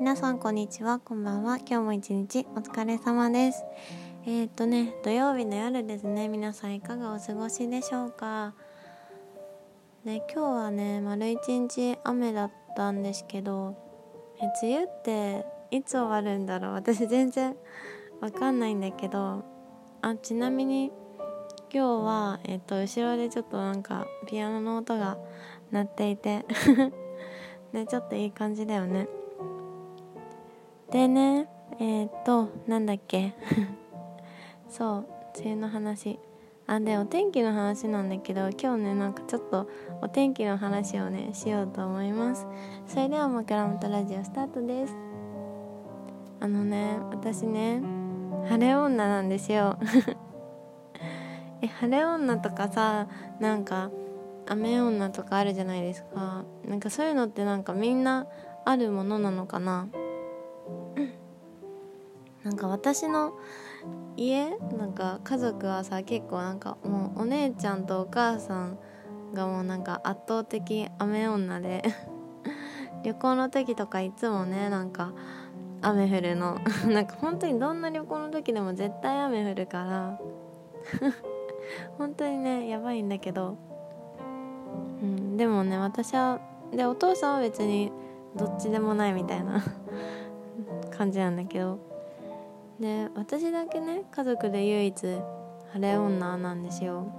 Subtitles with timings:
[0.00, 0.98] 皆さんこんにちは。
[0.98, 1.58] こんばんは。
[1.58, 3.62] 今日も一日お疲れ様です。
[4.24, 6.26] えー、っとね土曜日の夜ですね。
[6.28, 8.54] 皆さんいかがお過ごしでしょうか？
[10.06, 13.76] ね今日はね丸一日雨だったんですけど
[14.40, 16.72] え梅雨っていつ終わるんだろう？
[16.72, 17.54] 私全然
[18.22, 19.44] わかんないんだけど
[20.00, 20.90] あちなみに
[21.70, 25.18] 今日は、えっと、後ろでちょっとなんかピアノの音が
[25.70, 26.46] 鳴っていて
[27.74, 29.06] ねちょっといい感じだよね。
[30.90, 33.32] でねえー、っとなんだっけ？
[34.68, 35.06] そう
[35.38, 36.18] 梅雨の話。
[36.66, 39.68] あでお天気の話なんだけど今日ねなんかちょっと
[40.02, 42.46] お天気の話をねしようと思います。
[42.86, 44.96] それでは枕元ラジオスタートです。
[46.40, 47.82] あのね私ね
[48.48, 49.78] 晴れ女なんですよ。
[51.62, 53.08] え晴れ女とかさ
[53.40, 53.90] なんか
[54.48, 56.44] 雨女とかあるじゃないですか。
[56.68, 58.26] なんかそういうのってなんかみんな
[58.64, 59.88] あるものなのかな？
[62.44, 63.34] なんか私の
[64.16, 68.78] 家なんか家族はさ結構なんかもうお姉ちゃんとお母さん
[69.34, 71.82] がもうなんか圧倒的雨女で
[73.04, 75.12] 旅行の時とかいつもねなんか
[75.82, 76.58] 雨降るの。
[76.88, 80.20] なんか本当にどんな旅行の時でも絶対雨降るから。
[81.96, 83.56] 本当にねやばいんだけど、
[85.02, 86.40] うん、でもね私は
[86.72, 87.92] でお父さんは別に
[88.34, 89.62] どっちでもないみたいな
[90.90, 91.89] 感じなんだけど。
[92.80, 97.12] で私だけね家族で唯一晴れ女なんですよ。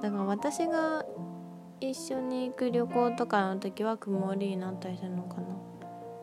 [0.00, 1.04] だから私が
[1.80, 5.42] 一緒に行く旅行とかの時は曇りになったりするのかな。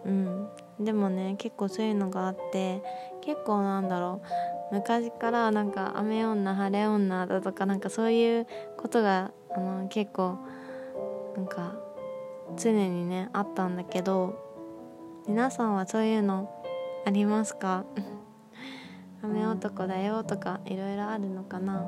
[0.05, 0.49] うん。
[0.79, 2.81] でもね結構そういうのがあって
[3.21, 4.21] 結構なんだろ
[4.71, 4.73] う。
[4.73, 10.39] 昔からなんか雨女晴れ女だとかなんかそういうことがあの結構
[11.35, 11.75] なんか
[12.57, 14.33] 常にねあったんだけど
[15.27, 16.49] 皆さんはそういうの
[17.05, 17.85] ありますか？
[19.23, 21.85] 雨男だよとかいろいろあるのかな、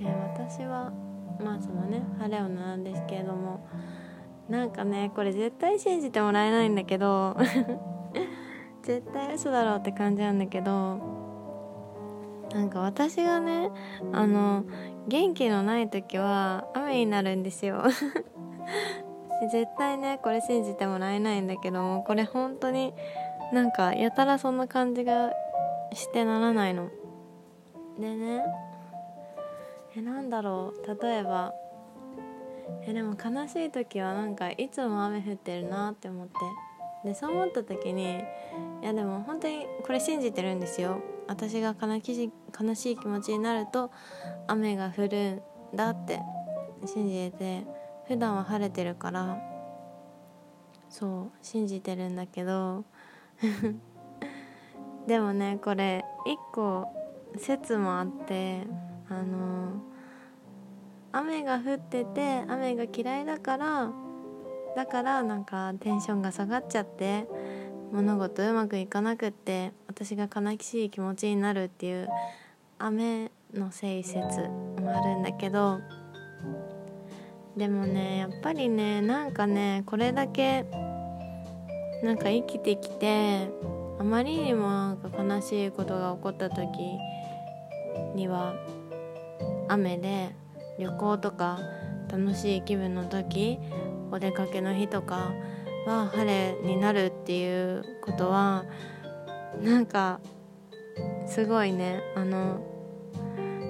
[0.00, 0.92] えー、私は
[1.40, 3.64] まあそのね晴れ女なんですけれども
[4.48, 7.36] なんかねこれ絶対信じてもらえないんだけど
[8.82, 10.98] 絶対嘘だろうって感じなんだけど
[12.52, 13.70] なんか私がね
[14.12, 14.64] あの
[15.06, 17.84] 元気のない時は雨になるんですよ。
[19.52, 22.92] 絶対ねこれ信じてもらえないんだけどもこれ本当に
[23.52, 25.32] なんかやたらそんな感じが
[25.92, 26.90] してならないの。
[27.98, 28.42] でね
[29.96, 31.04] えなんだろう。
[31.04, 31.52] 例えば
[32.82, 36.34] えでも悲しい時はなんかいつも雨降ってるなって思って。
[37.04, 38.22] でそう思った時に
[38.82, 41.00] いやでも本当にこれ信じてるんですよ。
[41.28, 43.90] 私が悲しい悲しい気持ちになると
[44.48, 46.20] 雨が降るんだって
[46.86, 47.64] 信じてて
[48.08, 49.38] 普段は晴れてるから
[50.88, 52.84] そう信じてるんだけど
[55.06, 56.86] でもねこれ一個
[57.36, 58.66] 説もあって
[59.08, 59.72] あの
[61.12, 63.90] 雨が降ってて雨が嫌いだから
[64.76, 67.26] だからなんかテンションが下がっちゃって
[67.92, 72.08] 物事うまくいかなくって私が悲しい気持ちになるっていう
[72.78, 75.80] 雨のせい説もあるんだけど
[77.56, 80.64] でもねやっぱりねなんかねこれだけ
[82.02, 83.48] なんか生きてきて
[83.98, 86.66] あまりにもなんか悲しいことが起こった時
[88.14, 88.54] には
[89.68, 90.30] 雨で
[90.78, 91.58] 旅行とか
[92.10, 93.58] 楽しい気分の時
[94.10, 95.32] お出かけの日とか
[95.86, 98.64] は晴れになるっていうことは
[99.62, 100.20] なんか
[101.26, 102.60] すごいねあの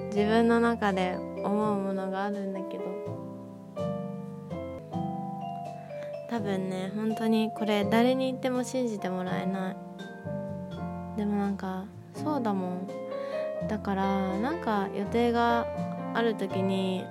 [0.07, 2.90] 自分の中で思うものがあるんだけど
[6.31, 9.75] 多分ね本当にこれ誰に言っても信じてもらえない。
[11.17, 11.83] でもなんか
[12.15, 12.87] そうだもん。
[13.67, 15.67] だからなんか予定が
[16.13, 17.03] ある時に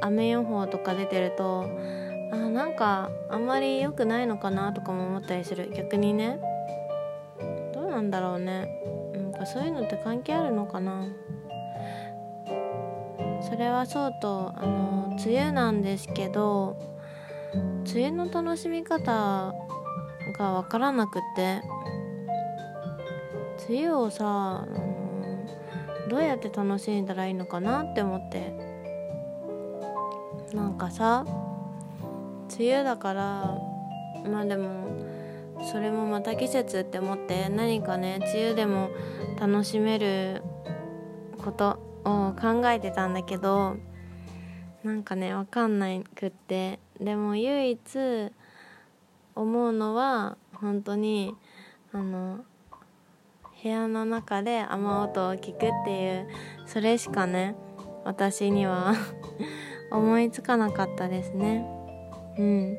[0.00, 1.68] 雨予報とか出てると
[2.32, 5.72] あなんかあんまり良くないのかなとかも思ったりする。
[5.74, 6.38] 逆にね。
[7.72, 8.68] どうなんだろうね。
[9.14, 11.08] なんかそういうのって関係あるのかな。
[13.42, 16.93] それはそうとあの梅雨なんですけど
[17.94, 19.54] 梅雨の楽しみ方
[20.38, 21.62] が分からなくて。
[23.68, 24.66] 梅雨をさ、
[26.10, 28.74] どうやって楽しんだらいいのかなって思って。
[30.54, 31.24] なんかさ
[32.56, 33.58] 梅雨だから
[34.30, 34.86] まあでも
[35.72, 38.90] それもまた季節って思って何かね梅雨でも
[39.40, 40.42] 楽しめる
[41.42, 43.76] ことを考えてたんだけど
[44.84, 46.78] なんかね分かんないくって。
[47.00, 47.80] でも唯一
[49.34, 51.34] 思うのは本当に
[51.92, 52.44] あの
[53.62, 56.28] 部屋の中で雨音を聞くっていう
[56.66, 57.56] それしかね
[58.04, 58.94] 私には
[59.90, 61.64] 思いつかなかったですね。
[62.38, 62.78] うん。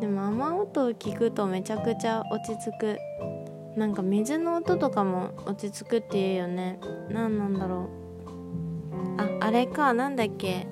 [0.00, 2.98] でも雨音を聞くとめちゃくちゃ落ち着く。
[3.76, 6.78] なんか水の音とかも落ち着くっていうよね。
[7.08, 8.02] 何なんだろう。
[9.40, 10.66] ああれかなんだっけ。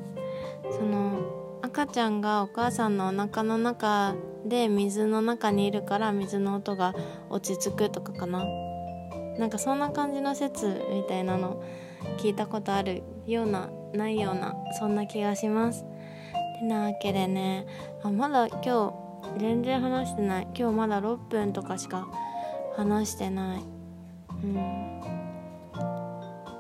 [0.70, 4.14] その赤ちゃんがお母さんのお腹の中
[4.44, 6.94] で水の中にいるから水の音が
[7.28, 8.44] 落ち着くとかかな。
[9.38, 11.62] なんかそんな感じの説みたいなの
[12.19, 15.84] 聞いたことあるようなないようなそんな気がします。
[16.58, 17.67] てなわけでね
[18.02, 20.49] あまだ今日全然話してない。
[20.55, 22.08] 今日まだ6分とかしか
[22.76, 23.62] 話してない。
[24.44, 25.00] うん。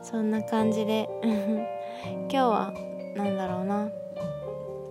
[0.02, 1.08] そんな感じで。
[1.22, 2.72] 今日は
[3.16, 3.88] 何だろうな。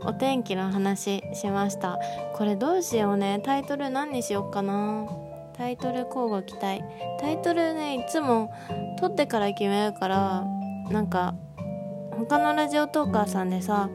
[0.02, 2.00] お天気の話しました。
[2.34, 3.42] これどうしようね。
[3.44, 5.08] タイトル何にしよっかな。
[5.54, 6.82] タイトル交互期待。
[7.20, 8.54] タイトルねいつも
[9.00, 10.46] 撮ってから決めるから
[10.90, 11.36] なんか
[12.18, 13.90] 他のラジオトーカーさんでさ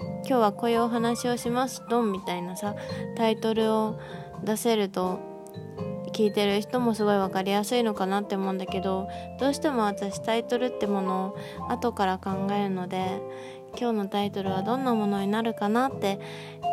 [0.00, 2.74] 今日はこういうお話をしますドンみたいなさ
[3.16, 4.00] タイトルを
[4.44, 5.20] 出せると
[6.12, 9.08] 聞いてる人もすごい分かりやすいのかなって思うんだけど
[9.40, 11.34] どうしても私タイトルってもの
[11.68, 13.20] を後から考えるので
[13.78, 16.18] 今日のタイトルはどんなものになるかなって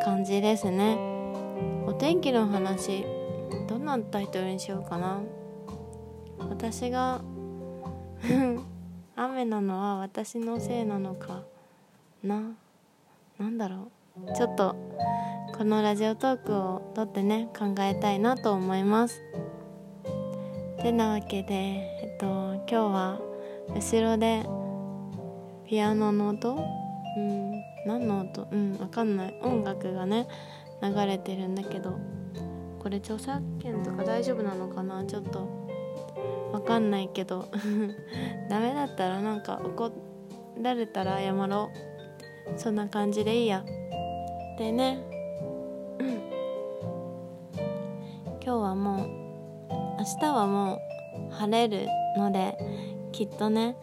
[0.03, 0.97] 感じですね。
[1.85, 3.05] お天気の話
[3.67, 5.21] どんなタイトルにしようかな。
[6.49, 7.21] 私が
[9.15, 11.43] 雨なのは私のせいなのか
[12.23, 12.41] な。
[13.37, 13.87] なんだろ
[14.25, 14.33] う。
[14.33, 14.75] ちょっと
[15.57, 19.21] このラジオトークをとってね考えたいなと思います。
[20.81, 23.19] てなわけでえっと今日は
[23.75, 24.43] 後ろで
[25.65, 26.78] ピアノの音
[27.17, 27.63] うん。
[27.85, 28.47] 何の音？
[28.51, 29.39] うんわかんない。
[29.41, 30.27] 音楽がね
[30.81, 31.97] 流れてるんだけど。
[32.79, 35.03] これ著作権とか大丈夫なのかな？
[35.05, 35.49] ちょっと
[36.53, 37.45] わかんないけど。
[38.49, 39.91] ダメだったらなんか怒
[40.61, 41.69] られたら謝ろ
[42.55, 42.57] う。
[42.57, 43.63] そんな感じでいいや。
[44.57, 44.99] でね。
[48.41, 49.07] 今日はもう
[49.99, 50.79] 明日はも
[51.29, 52.57] う晴れるので
[53.11, 53.75] きっとね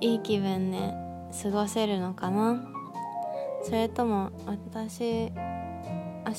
[0.00, 0.92] いい気分で
[1.42, 2.62] 過ごせるのかな？
[3.62, 6.34] それとも私明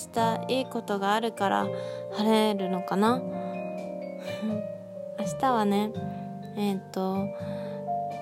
[0.47, 1.67] 日いいことがあるから
[2.13, 3.21] 晴れるのかな？
[5.19, 5.91] 明日はね
[6.55, 7.27] えっ、ー、と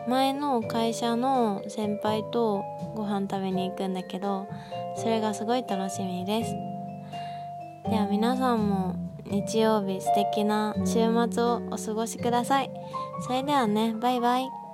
[0.08, 2.64] 前の会社の先輩と
[2.96, 4.48] ご飯食べに行くんだけど
[4.96, 6.56] それがすごい楽しみです。
[7.90, 12.72] では皆さんも日曜日素敵な週末をお過ごしください。
[13.26, 14.67] それではねバイバイ。